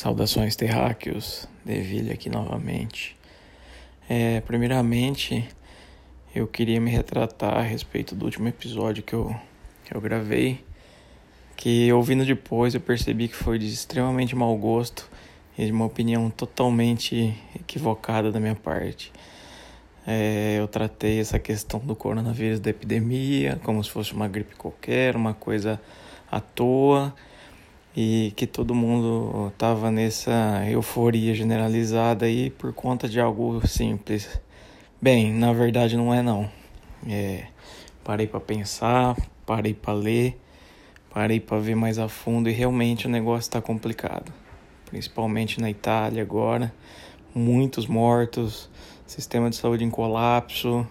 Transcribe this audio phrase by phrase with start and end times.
[0.00, 3.14] Saudações terráqueos, Deville aqui novamente.
[4.08, 5.46] É, primeiramente,
[6.34, 9.36] eu queria me retratar a respeito do último episódio que eu,
[9.84, 10.64] que eu gravei,
[11.54, 15.06] que ouvindo depois eu percebi que foi de extremamente mau gosto
[15.58, 19.12] e de uma opinião totalmente equivocada da minha parte.
[20.06, 25.14] É, eu tratei essa questão do coronavírus da epidemia como se fosse uma gripe qualquer,
[25.14, 25.78] uma coisa
[26.32, 27.14] à toa
[27.96, 34.40] e que todo mundo tava nessa euforia generalizada aí por conta de algo simples.
[35.00, 36.50] Bem, na verdade não é não.
[37.08, 37.46] É,
[38.04, 40.38] parei para pensar, parei para ler,
[41.10, 44.32] parei para ver mais a fundo e realmente o negócio está complicado.
[44.86, 46.72] Principalmente na Itália agora,
[47.34, 48.68] muitos mortos,
[49.06, 50.86] sistema de saúde em colapso.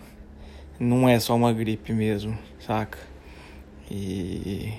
[0.80, 2.98] Não é só uma gripe mesmo, saca?
[3.92, 4.74] E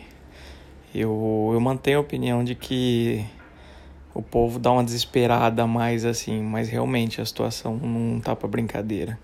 [0.94, 3.24] eu, eu mantenho a opinião de que
[4.12, 9.18] o povo dá uma desesperada mais assim, mas realmente a situação não tá para brincadeira.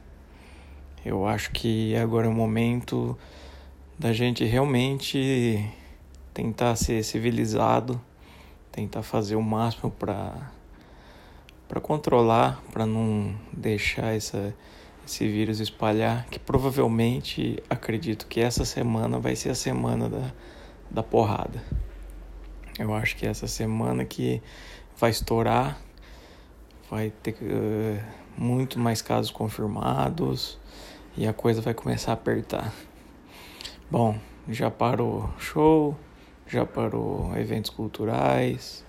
[1.04, 3.16] Eu acho que agora é o momento
[3.98, 5.68] da gente realmente
[6.32, 8.00] tentar ser civilizado,
[8.70, 10.52] tentar fazer o máximo para
[11.68, 14.54] para controlar, para não deixar essa
[15.06, 20.32] esse vírus espalhar, que provavelmente acredito que essa semana vai ser a semana da
[20.90, 21.62] da porrada.
[22.78, 24.42] Eu acho que essa semana que
[24.96, 25.78] vai estourar,
[26.90, 28.02] vai ter uh,
[28.36, 30.58] muito mais casos confirmados
[31.16, 32.72] e a coisa vai começar a apertar.
[33.90, 35.96] Bom, já parou show,
[36.46, 38.84] já parou eventos culturais,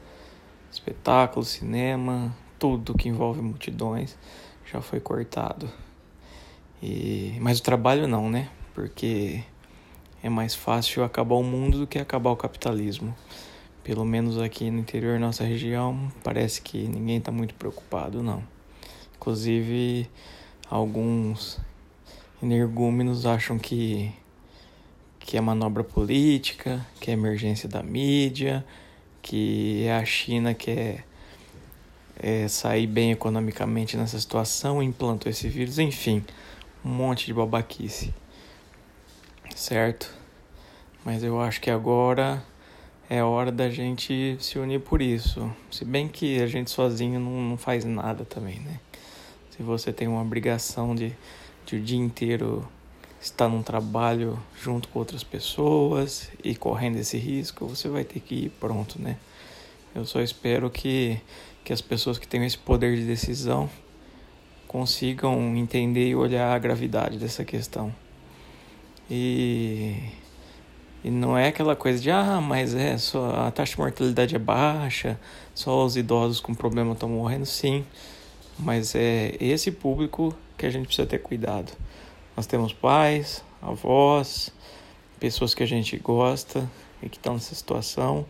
[0.72, 4.18] espetáculos, cinema, tudo que envolve multidões
[4.66, 5.70] já foi cortado.
[6.82, 8.50] E mas o trabalho não, né?
[8.74, 9.44] Porque
[10.22, 13.16] é mais fácil acabar o mundo do que acabar o capitalismo.
[13.84, 18.44] Pelo menos aqui no interior da nossa região, parece que ninguém está muito preocupado, não.
[19.16, 20.10] Inclusive,
[20.70, 21.60] alguns
[22.42, 24.12] energúmenos acham que,
[25.20, 28.66] que é manobra política, que é emergência da mídia,
[29.22, 31.04] que é a China que é,
[32.20, 36.24] é sair bem economicamente nessa situação, implantou esse vírus, enfim,
[36.84, 38.14] um monte de babaquice
[39.58, 40.14] certo?
[41.04, 42.44] Mas eu acho que agora
[43.10, 45.52] é hora da gente se unir por isso.
[45.72, 48.80] Se bem que a gente sozinho não, não faz nada também, né?
[49.50, 51.12] Se você tem uma obrigação de,
[51.66, 52.68] de o dia inteiro
[53.20, 58.36] estar num trabalho junto com outras pessoas e correndo esse risco, você vai ter que
[58.36, 59.18] ir pronto, né?
[59.96, 61.20] Eu só espero que,
[61.64, 63.68] que as pessoas que têm esse poder de decisão
[64.68, 67.92] consigam entender e olhar a gravidade dessa questão.
[69.10, 69.96] E,
[71.04, 74.40] e não é aquela coisa de, ah, mas é, só a taxa de mortalidade é
[74.40, 75.20] baixa,
[75.56, 77.86] só os idosos com problema estão morrendo, sim.
[78.60, 81.72] Mas é esse público que a gente precisa ter cuidado.
[82.36, 84.52] Nós temos pais, avós,
[85.20, 86.70] pessoas que a gente gosta
[87.02, 88.26] e que estão nessa situação.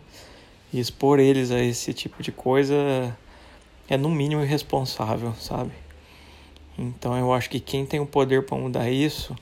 [0.72, 3.18] E expor eles a esse tipo de coisa
[3.90, 5.72] é no mínimo irresponsável, sabe?
[6.78, 9.36] Então eu acho que quem tem o poder para mudar isso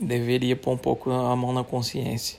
[0.00, 2.38] deveria pôr um pouco a mão na consciência.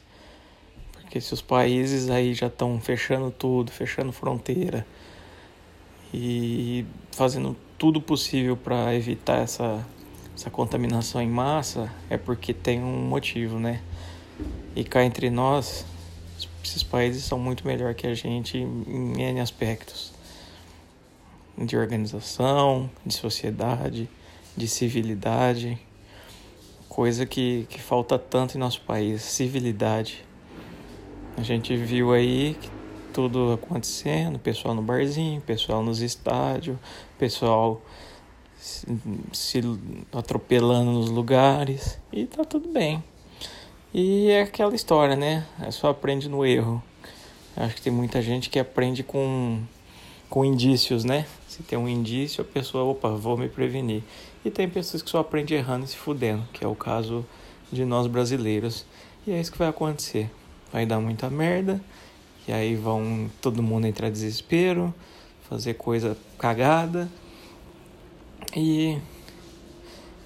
[0.94, 4.86] Porque se os países aí já estão fechando tudo, fechando fronteira
[6.14, 9.86] e fazendo tudo possível para evitar essa,
[10.36, 13.82] essa contaminação em massa, é porque tem um motivo, né?
[14.76, 15.86] E cá entre nós,
[16.64, 20.14] esses países são muito melhor que a gente em N aspectos
[21.58, 24.10] de organização, de sociedade,
[24.56, 25.78] de civilidade
[27.00, 30.26] coisa que, que falta tanto em nosso país, civilidade.
[31.38, 32.58] A gente viu aí
[33.14, 36.78] tudo acontecendo, pessoal no barzinho, pessoal nos estádios,
[37.18, 37.82] pessoal
[38.58, 38.86] se,
[39.32, 39.62] se
[40.12, 43.02] atropelando nos lugares e tá tudo bem.
[43.94, 45.48] E é aquela história, né?
[45.62, 46.84] É só aprende no erro.
[47.56, 49.62] Acho que tem muita gente que aprende com,
[50.30, 51.26] com indícios, né?
[51.48, 54.04] Se tem um indício, a pessoa, opa, vou me prevenir.
[54.46, 57.26] E tem pessoas que só aprendem errando e se fudendo, que é o caso
[57.72, 58.86] de nós brasileiros.
[59.26, 60.30] E é isso que vai acontecer.
[60.72, 61.82] Vai dar muita merda,
[62.48, 64.94] e aí vão todo mundo entrar em desespero,
[65.50, 67.10] fazer coisa cagada.
[68.56, 69.00] E,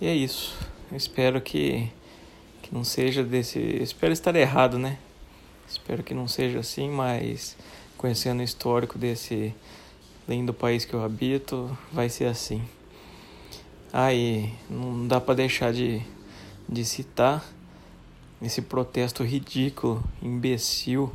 [0.02, 0.54] e é isso.
[0.92, 1.90] Eu espero que,
[2.62, 3.60] que não seja desse.
[3.60, 5.00] Espero estar errado, né?
[5.68, 7.56] Espero que não seja assim, mas
[7.98, 9.56] conhecendo o histórico desse
[10.28, 12.62] lindo país que eu habito, vai ser assim.
[13.92, 16.02] Aí não dá para deixar de,
[16.68, 17.44] de citar
[18.42, 21.12] esse protesto ridículo, imbecil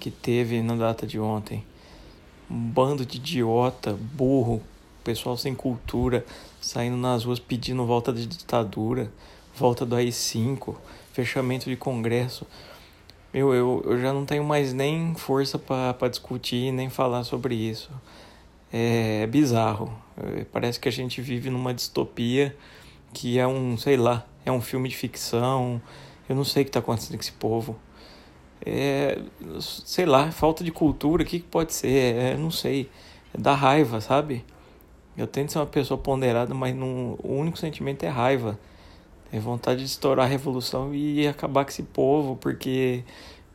[0.00, 1.64] que teve na data de ontem.
[2.50, 4.62] um bando de idiota, burro,
[5.02, 6.24] pessoal sem cultura,
[6.60, 9.12] saindo nas ruas pedindo volta da ditadura,
[9.54, 10.74] volta do AI-5,
[11.12, 12.46] fechamento de congresso.
[13.32, 17.90] Meu, eu, eu já não tenho mais nem força para discutir nem falar sobre isso.
[18.76, 19.88] É, é bizarro.
[20.16, 22.56] É, parece que a gente vive numa distopia
[23.12, 25.80] que é um, sei lá, é um filme de ficção.
[26.28, 27.76] Eu não sei o que está acontecendo com esse povo.
[28.66, 29.20] É,
[29.60, 32.16] sei lá, falta de cultura, o que, que pode ser?
[32.16, 32.90] É, não sei.
[33.32, 34.44] É da raiva, sabe?
[35.16, 38.58] Eu tento ser uma pessoa ponderada, mas não, o único sentimento é raiva.
[39.32, 43.04] É vontade de estourar a revolução e acabar com esse povo, porque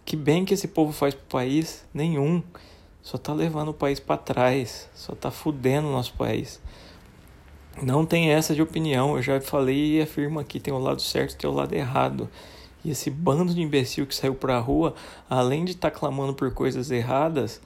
[0.06, 1.86] que bem que esse povo faz pro país?
[1.94, 2.42] Nenhum.
[3.02, 6.60] Só tá levando o país para trás, só tá fudendo o nosso país.
[7.82, 11.34] Não tem essa de opinião, eu já falei e afirmo aqui, tem o lado certo
[11.34, 12.30] e tem o lado errado.
[12.84, 14.94] E esse bando de imbecil que saiu pra rua,
[15.30, 17.62] além de estar tá clamando por coisas erradas,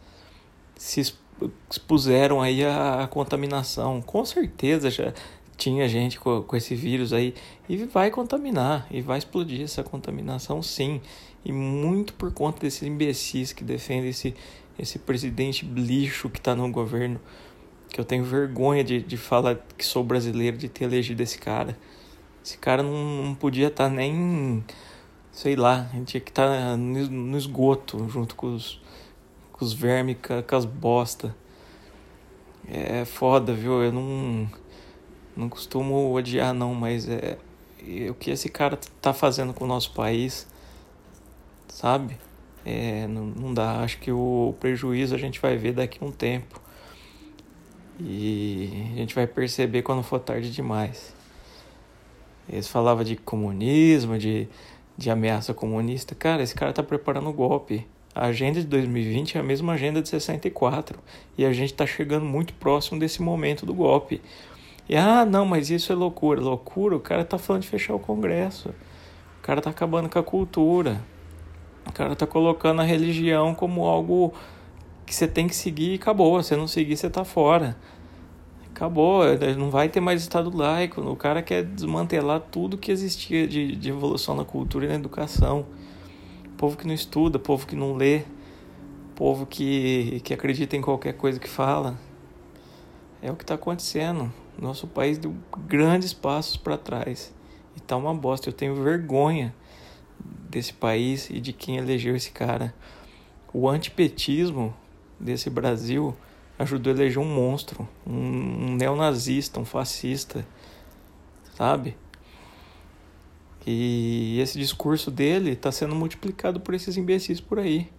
[0.75, 1.13] se
[1.69, 4.01] expuseram aí à contaminação.
[4.01, 5.13] Com certeza já
[5.57, 7.33] tinha gente com, com esse vírus aí
[7.69, 11.01] e vai contaminar e vai explodir essa contaminação sim.
[11.45, 14.33] E muito por conta desses imbecis que defendem esse,
[14.77, 17.19] esse presidente lixo que está no governo.
[17.89, 21.77] Que eu tenho vergonha de, de falar que sou brasileiro, de ter elegido esse cara.
[22.43, 24.63] Esse cara não, não podia estar tá nem
[25.33, 28.79] sei lá, tinha que estar tá no esgoto junto com os,
[29.51, 31.35] com os vermes, com as bosta.
[32.67, 33.83] É foda, viu?
[33.83, 34.49] Eu não,
[35.35, 37.37] não costumo odiar, não, mas é,
[37.85, 40.47] é o que esse cara tá fazendo com o nosso país,
[41.67, 42.17] sabe?
[42.65, 43.81] É, não, não dá.
[43.81, 46.61] Acho que o prejuízo a gente vai ver daqui a um tempo.
[47.99, 51.13] E a gente vai perceber quando for tarde demais.
[52.49, 54.47] Eles falavam de comunismo, de
[54.97, 57.85] de ameaça comunista, cara, esse cara tá preparando o golpe.
[58.15, 60.99] A agenda de 2020 é a mesma agenda de 64
[61.35, 64.21] e a gente está chegando muito próximo desse momento do golpe.
[64.87, 66.39] E ah, não, mas isso é loucura.
[66.39, 68.69] Loucura, o cara tá falando de fechar o Congresso.
[68.69, 71.01] O cara tá acabando com a cultura.
[71.85, 74.33] O cara tá colocando a religião como algo
[75.05, 76.41] que você tem que seguir e acabou.
[76.41, 77.77] Se não seguir, você tá fora.
[78.71, 79.23] Acabou,
[79.57, 81.01] não vai ter mais Estado laico.
[81.01, 85.65] O cara quer desmantelar tudo que existia de, de evolução na cultura e na educação.
[86.57, 88.23] Povo que não estuda, povo que não lê,
[89.15, 91.99] povo que, que acredita em qualquer coisa que fala.
[93.21, 94.33] É o que está acontecendo.
[94.59, 95.35] Nosso país deu
[95.67, 97.33] grandes passos para trás.
[97.75, 98.49] E tá uma bosta.
[98.49, 99.53] Eu tenho vergonha
[100.49, 102.73] desse país e de quem elegeu esse cara.
[103.53, 104.73] O antipetismo
[105.19, 106.15] desse Brasil
[106.57, 110.45] ajudou a eleger um monstro, um, neonazista, um fascista,
[111.55, 111.95] sabe?
[113.65, 117.89] E esse discurso dele está sendo multiplicado por esses imbecis por aí.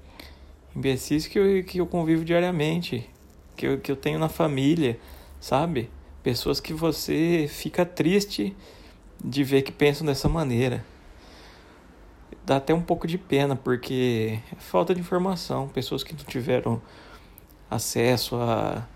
[0.76, 3.08] Imbecis que eu, que eu convivo diariamente,
[3.56, 4.98] que eu, que eu tenho na família,
[5.40, 5.88] sabe?
[6.22, 8.54] Pessoas que você fica triste
[9.24, 10.84] de ver que pensam dessa maneira.
[12.44, 15.68] Dá até um pouco de pena, porque é falta de informação.
[15.68, 16.80] Pessoas que não tiveram
[17.70, 18.86] acesso a,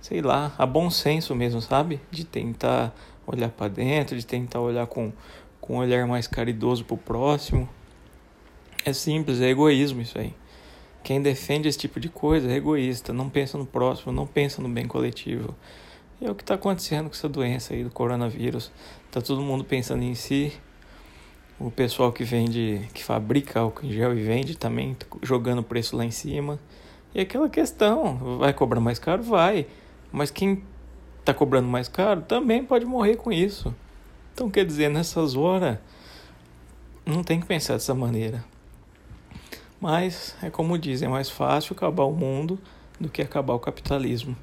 [0.00, 2.00] sei lá, a bom senso mesmo, sabe?
[2.10, 2.94] De tentar
[3.26, 5.12] olhar para dentro, de tentar olhar com,
[5.60, 7.68] com um olhar mais caridoso pro próximo.
[8.84, 10.34] É simples, é egoísmo isso aí.
[11.02, 14.68] Quem defende esse tipo de coisa é egoísta, não pensa no próximo, não pensa no
[14.68, 15.54] bem coletivo.
[16.20, 18.70] E é o que está acontecendo com essa doença aí do coronavírus.
[19.10, 20.52] Tá todo mundo pensando em si.
[21.58, 25.96] O pessoal que vende, que fabrica álcool em gel e vende também jogando o preço
[25.96, 26.58] lá em cima.
[27.14, 29.22] E aquela questão, vai cobrar mais caro?
[29.22, 29.66] Vai.
[30.10, 30.62] Mas quem
[31.20, 33.74] está cobrando mais caro também pode morrer com isso.
[34.34, 35.78] Então, quer dizer, nessas horas,
[37.04, 38.44] não tem que pensar dessa maneira.
[39.80, 42.58] Mas, é como dizem, é mais fácil acabar o mundo
[42.98, 44.36] do que acabar o capitalismo.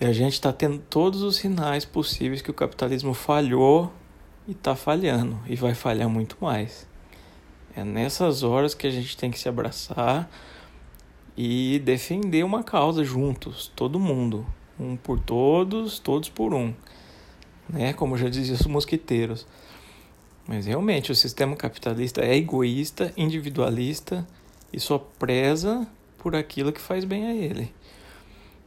[0.00, 3.92] E a gente está tendo todos os sinais possíveis que o capitalismo falhou
[4.48, 5.38] e está falhando.
[5.46, 6.88] E vai falhar muito mais.
[7.76, 10.28] É nessas horas que a gente tem que se abraçar
[11.36, 14.44] e defender uma causa juntos, todo mundo,
[14.80, 16.74] um por todos, todos por um,
[17.68, 17.92] né?
[17.92, 19.46] Como já diziam os mosquiteiros.
[20.48, 24.26] Mas realmente o sistema capitalista é egoísta, individualista
[24.72, 25.86] e só preza
[26.16, 27.72] por aquilo que faz bem a ele.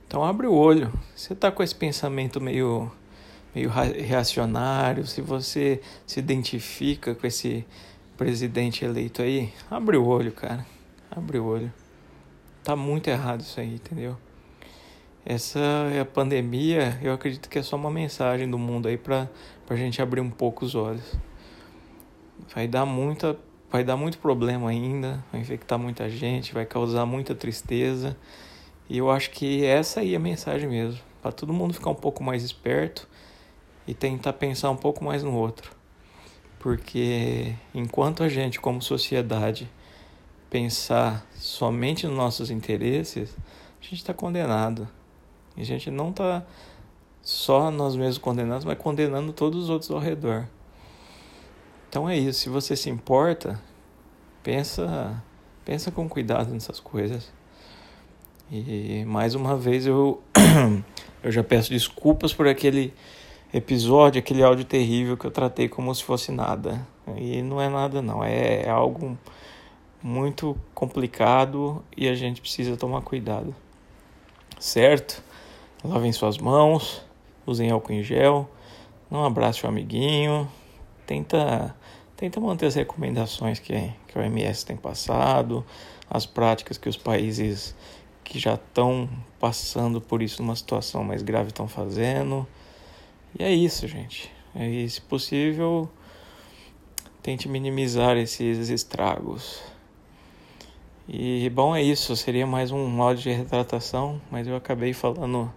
[0.07, 0.93] Então abre o olho.
[1.15, 2.91] Você está com esse pensamento meio
[3.53, 7.65] meio reacionário, se você se identifica com esse
[8.17, 10.65] presidente eleito aí, abre o olho, cara.
[11.09, 11.73] Abre o olho.
[12.63, 14.15] Tá muito errado isso aí, entendeu?
[15.25, 15.59] Essa
[15.93, 19.29] é a pandemia, eu acredito que é só uma mensagem do mundo aí pra,
[19.67, 21.15] pra gente abrir um pouco os olhos.
[22.53, 23.37] Vai dar muita,
[23.69, 28.17] vai dar muito problema ainda, vai infectar muita gente, vai causar muita tristeza
[28.89, 31.95] E eu acho que essa aí é a mensagem mesmo, para todo mundo ficar um
[31.95, 33.07] pouco mais esperto
[33.87, 35.71] e tentar pensar um pouco mais no outro.
[36.59, 39.69] Porque enquanto a gente, como sociedade,
[40.49, 43.35] pensar somente nos nossos interesses,
[43.79, 44.87] a gente está condenado.
[45.57, 46.45] E a gente não está
[47.21, 50.47] só nós mesmos condenados, mas condenando todos os outros ao redor.
[51.89, 52.41] Então é isso.
[52.41, 53.59] Se você se importa,
[54.43, 55.21] pensa,
[55.65, 57.31] pensa com cuidado nessas coisas.
[58.51, 60.21] E mais uma vez eu,
[61.23, 62.93] eu já peço desculpas por aquele
[63.53, 66.85] episódio, aquele áudio terrível que eu tratei como se fosse nada.
[67.17, 69.17] E não é nada não, é, é algo
[70.01, 73.53] muito complicado e a gente precisa tomar cuidado.
[74.59, 75.23] Certo?
[75.83, 77.03] Lavem suas mãos,
[77.45, 78.49] usem álcool em gel,
[79.09, 80.49] não abrace o amiguinho,
[81.05, 81.75] tenta
[82.15, 83.73] tenta manter as recomendações que,
[84.07, 85.65] que a OMS tem passado,
[86.07, 87.75] as práticas que os países
[88.23, 92.47] que já estão passando por isso numa situação mais grave estão fazendo.
[93.37, 94.31] E é isso, gente.
[94.55, 95.89] E, se possível,
[97.23, 99.61] tente minimizar esses estragos.
[101.07, 102.15] E bom, é isso.
[102.15, 105.51] Seria mais um modo de retratação, mas eu acabei falando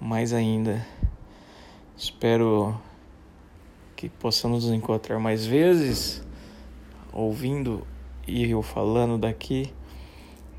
[0.00, 0.86] mais ainda.
[1.96, 2.76] Espero
[3.94, 6.22] que possamos nos encontrar mais vezes,
[7.12, 7.86] ouvindo
[8.26, 9.72] e eu falando daqui.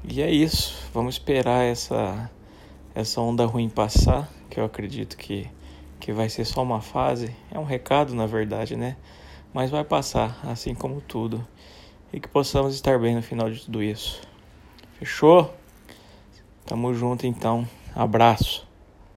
[0.03, 0.89] E é isso.
[0.93, 2.31] Vamos esperar essa
[2.95, 5.47] essa onda ruim passar, que eu acredito que
[5.99, 7.35] que vai ser só uma fase.
[7.51, 8.97] É um recado, na verdade, né?
[9.53, 11.45] Mas vai passar, assim como tudo.
[12.11, 14.21] E que possamos estar bem no final de tudo isso.
[14.99, 15.53] Fechou?
[16.65, 17.67] Tamo junto então.
[17.95, 18.66] Abraço.